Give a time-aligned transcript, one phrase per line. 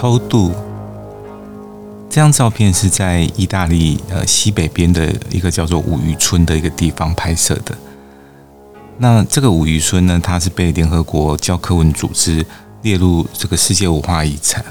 [0.00, 0.50] 偷渡。
[2.08, 7.76] 这张照片是在意大利呃西北边的一个叫做五渔村的一个地方拍摄的。
[8.96, 12.44] 那这个五渔村呢，它是被联合国教科文组织
[12.80, 14.64] 列入这个世界文化遗产。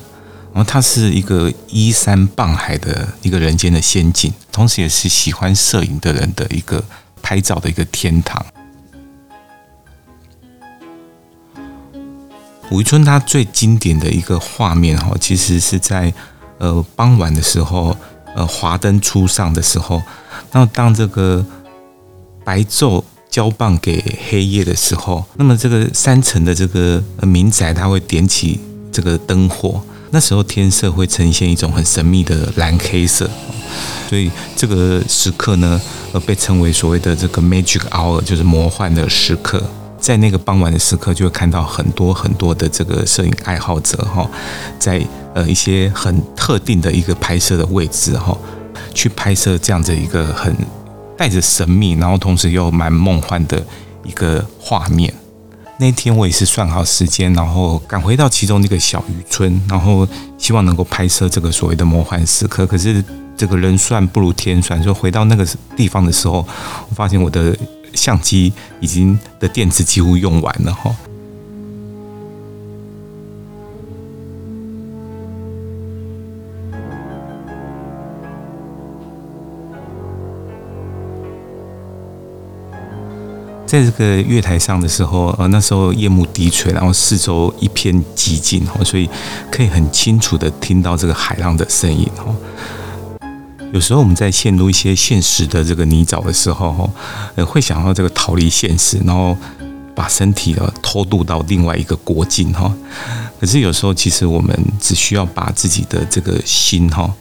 [0.51, 6.83] 然后它是一个依山傍海的一个人间的仙境，同时也是喜欢摄影的人的一个
[7.21, 8.43] 拍照的一个天堂。
[12.71, 16.13] 五渔村它最经典的一个画面哈，其实是在。
[16.61, 17.95] 呃，傍晚的时候，
[18.35, 20.03] 呃，华灯初上的时候，
[20.51, 21.45] 那么当这个
[22.43, 28.59] 白昼交棒给黑夜的时候，那么这个山城的这个民宅，它会点起
[28.91, 29.81] 这个灯火，
[30.11, 33.29] 那时候天色会呈现一种很神秘的蓝黑色，
[34.09, 35.79] 所以这个时刻呢，
[36.11, 39.63] 呃，被称为所谓的这个 magic hour，就是魔幻的时刻。
[40.09, 44.27] 在那个傍晚的时刻，就会看到很多很多的这个摄影爱好者哈，
[44.79, 44.99] 在
[45.35, 48.35] 呃一些很特定的一个拍摄的位置哈，
[48.91, 50.51] 去拍摄这样子一个很
[51.15, 53.63] 带着神秘，然后同时又蛮梦幻的
[54.03, 55.13] 一个画面。
[55.77, 60.07] 那天我也是算好时间，然后赶回到其中那个小渔村，然后
[60.39, 62.65] 希望能够拍摄这个所谓的魔幻时刻。
[62.65, 63.05] 可是
[63.37, 66.37] 这个人算不如天算，说回到那个地方的时候，
[66.89, 67.55] 我发现我的。
[67.93, 70.95] 相机已经的电池几乎用完了哈，
[83.65, 89.07] 在这个月台上的时候，呃，那时候夜幕低垂，然后四周一片寂静哈，所以
[89.51, 92.33] 可以很清楚的听到这个海浪的声音哈。
[93.71, 96.89] 有时候我们在陷入一些现实的这个泥沼的时候，
[97.35, 99.37] 呃，会想要这个逃离现实，然后
[99.93, 102.73] 把身体呢偷渡到另外一个国境哈。
[103.39, 107.13] 可是有时候，其实我们只需要把自己的这个心哈，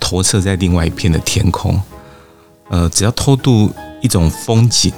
[0.00, 1.80] 投射在另外一片的天空，
[2.68, 3.70] 呃，只要偷渡
[4.02, 4.92] 一种风景、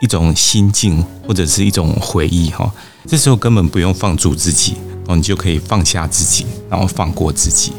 [0.00, 2.72] 一种心境或者是一种回忆哈，
[3.06, 4.76] 这时候根本不用放逐自己，
[5.08, 7.72] 哦你就可以放下自己，然后放过自己。